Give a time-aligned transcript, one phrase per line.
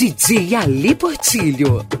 [0.00, 1.99] DJ Ali Portilho.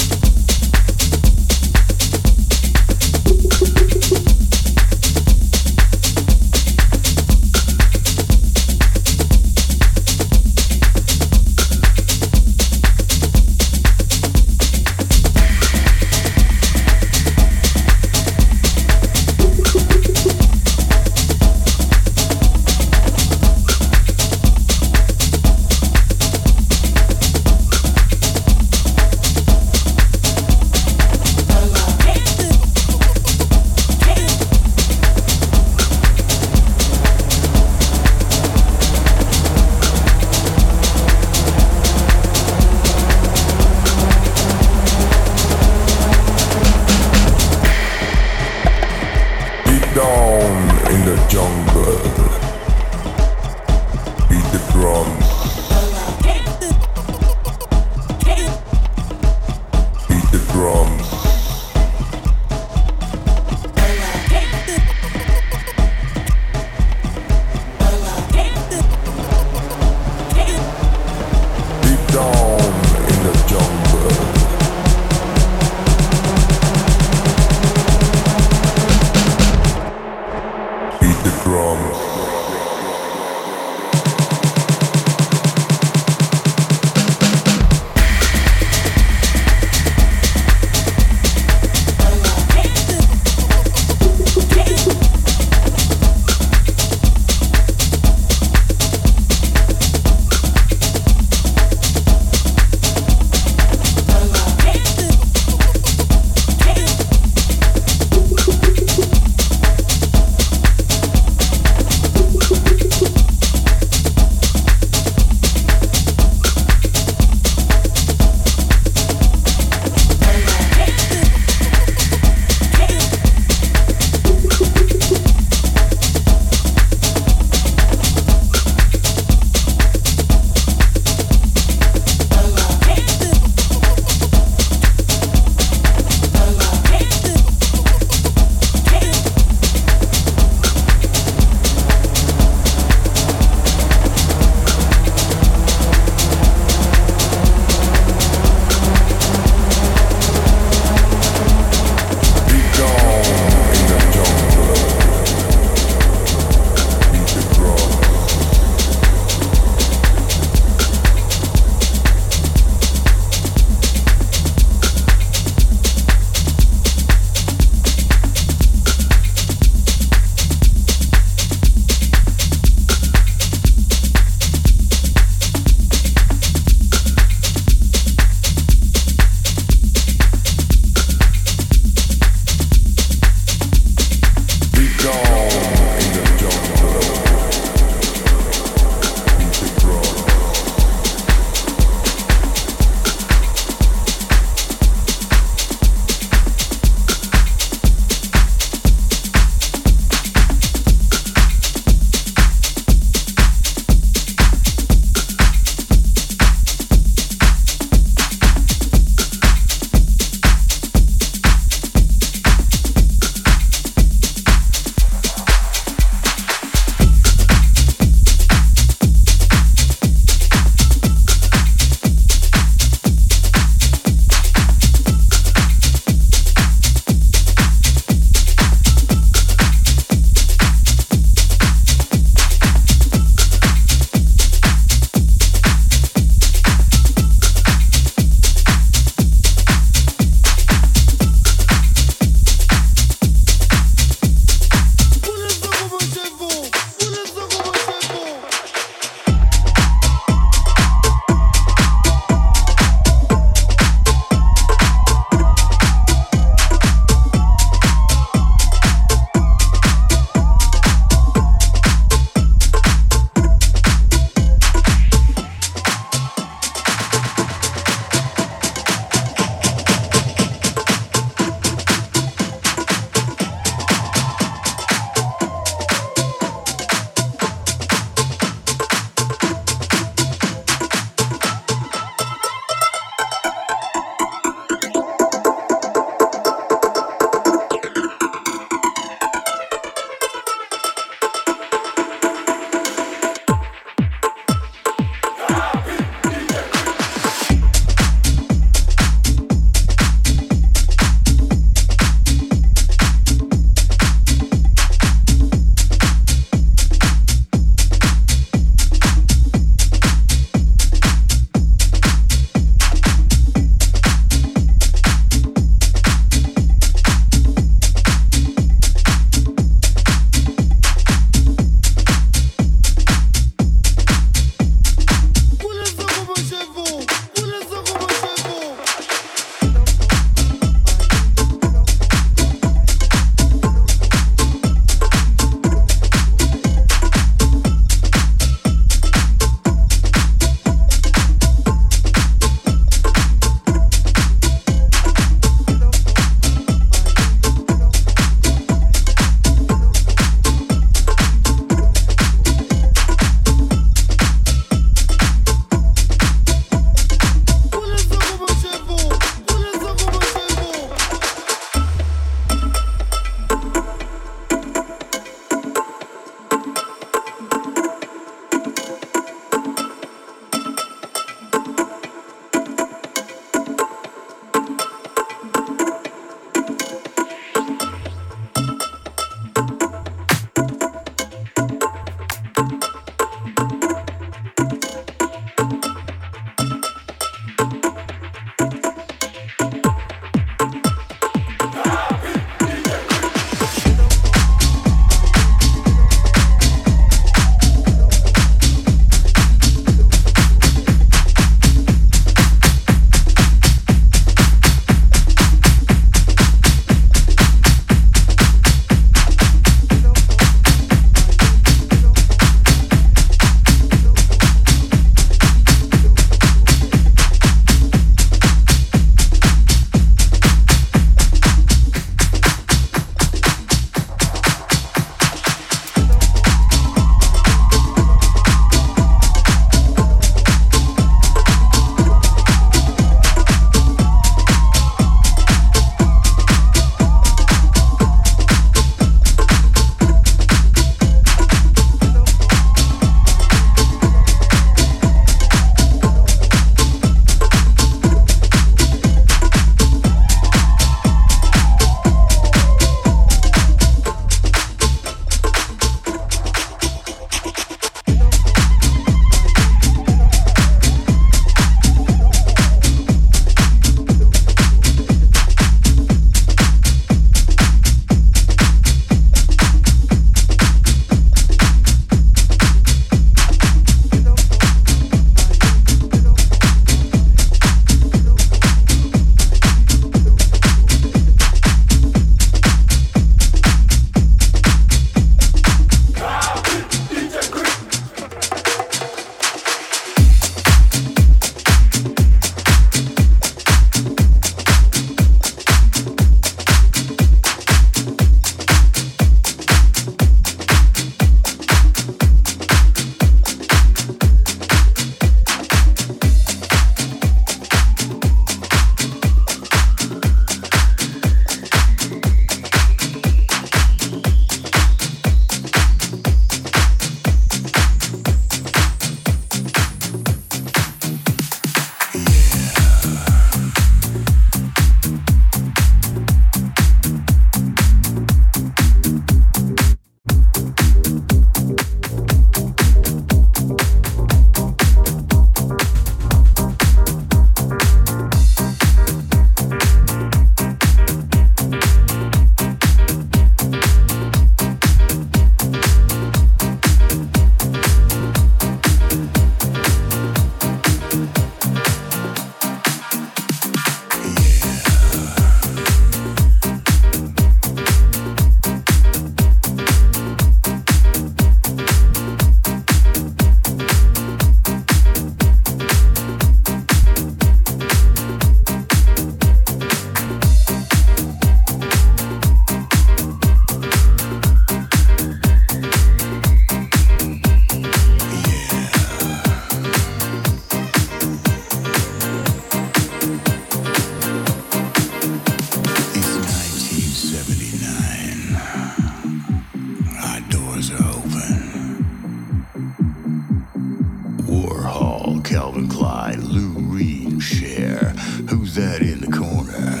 [595.40, 598.10] Calvin Klein, Lou Reed, and Cher.
[598.50, 600.00] Who's that in the corner?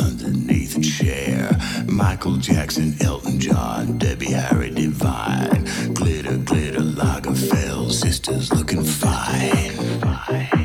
[0.00, 1.50] Underneath a chair.
[1.86, 5.64] Michael Jackson, Elton John, Debbie Harry Divine.
[5.92, 10.59] Glitter, glitter, Lagerfeld, sisters looking fine.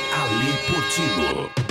[0.00, 1.63] Ali Portillo.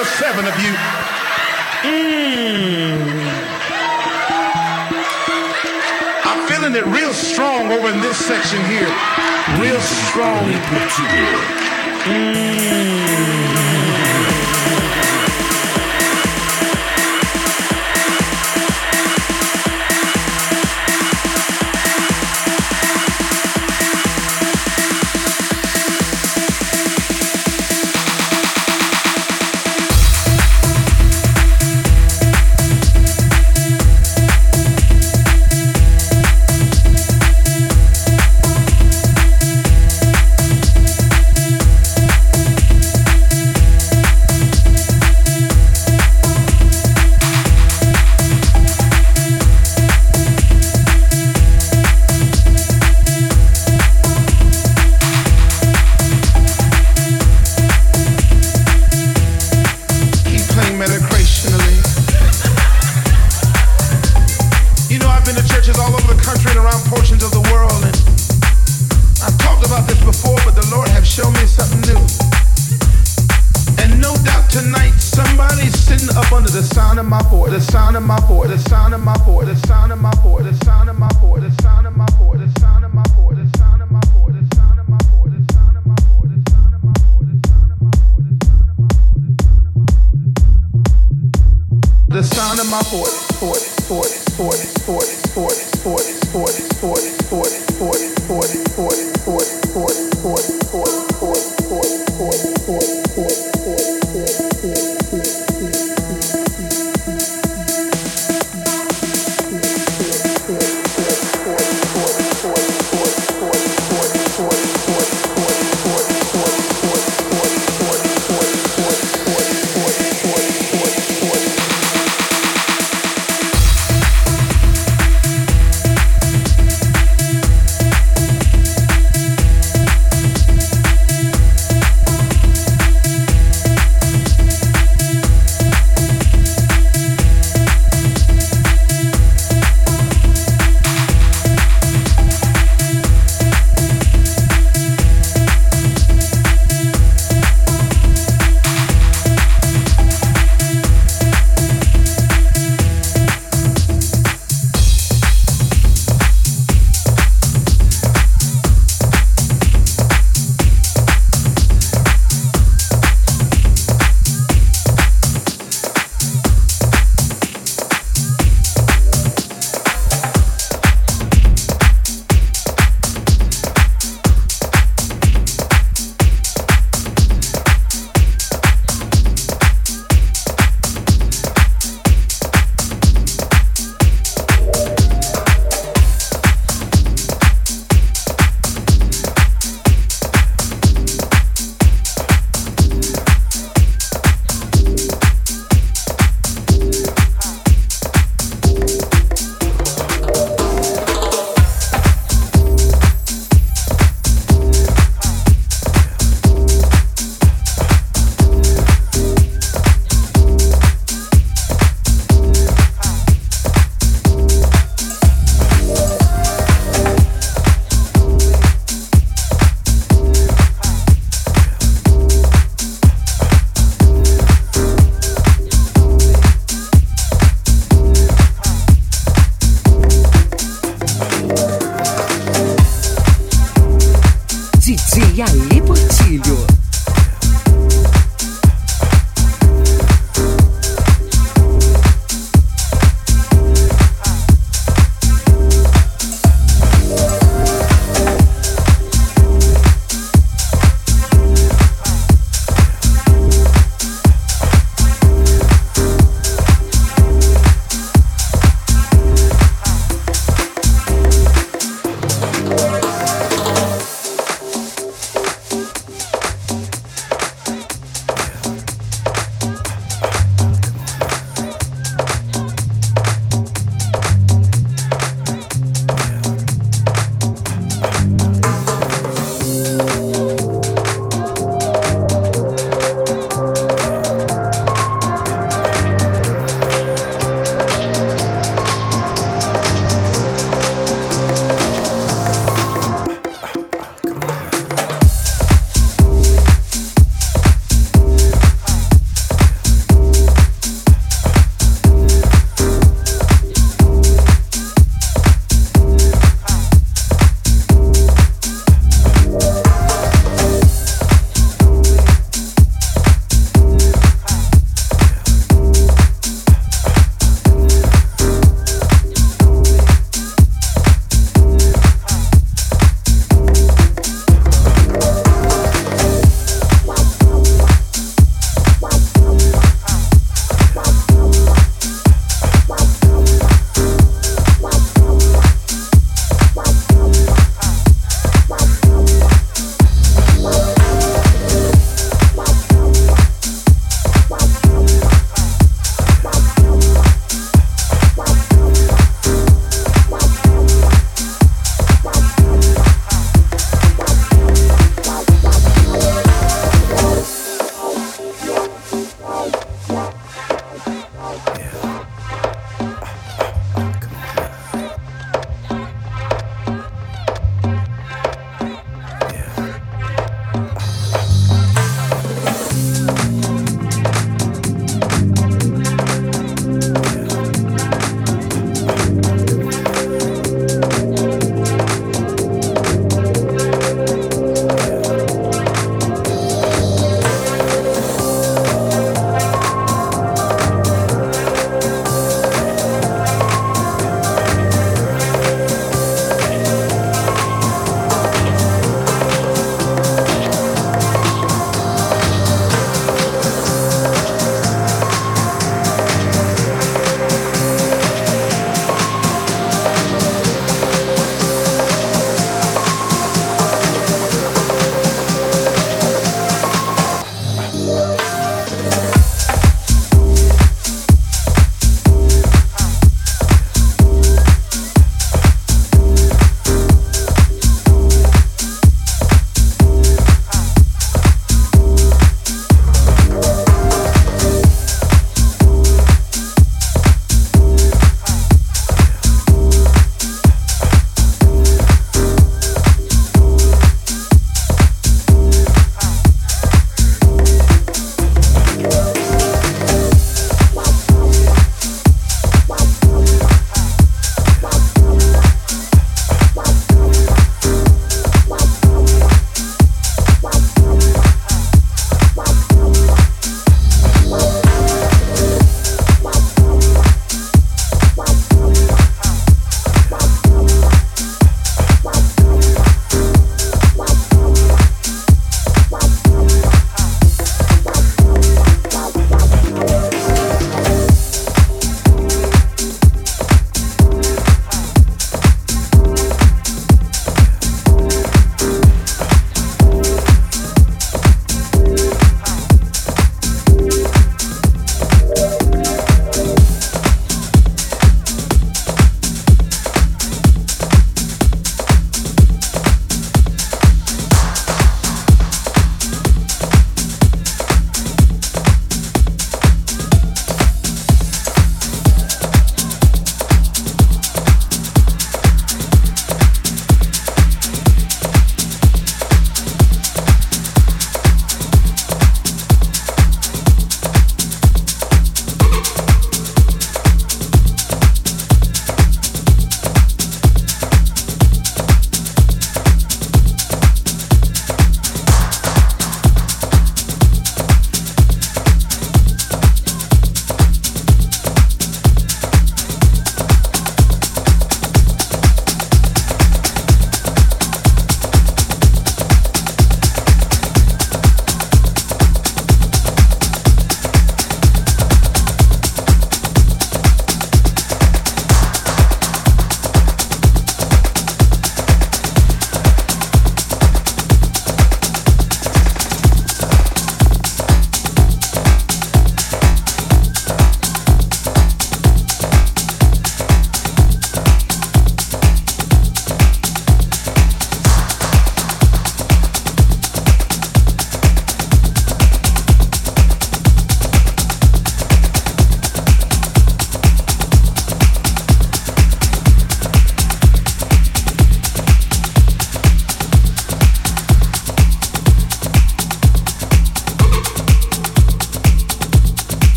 [0.00, 0.72] or seven of you.
[1.82, 2.96] Mm.
[6.24, 8.88] I'm feeling it real strong over in this section here.
[9.60, 10.46] Real strong.
[12.06, 13.39] Mm.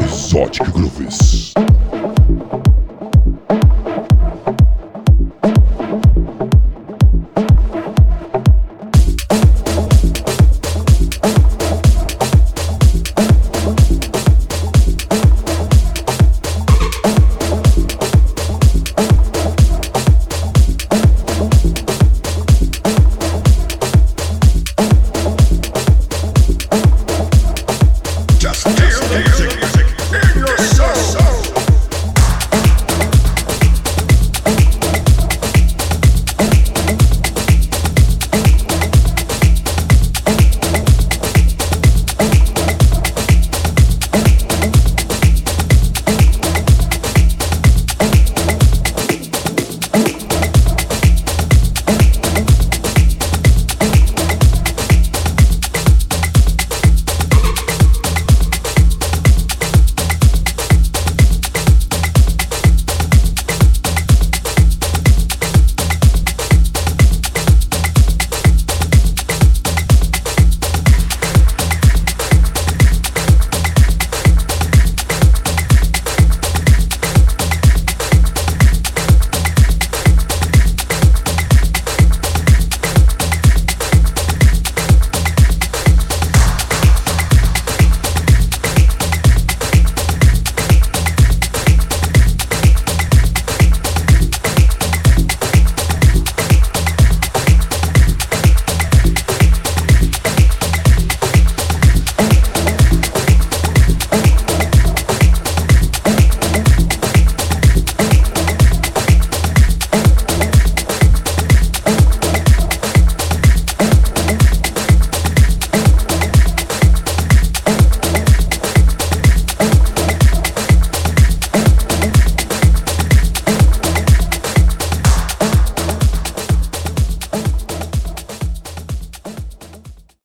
[0.00, 1.67] Exotic Grooves.